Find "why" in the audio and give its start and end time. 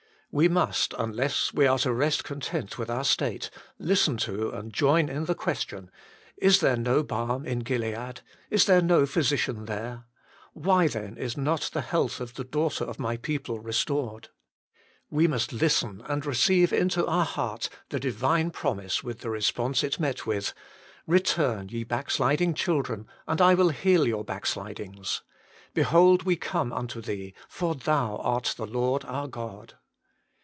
10.53-10.87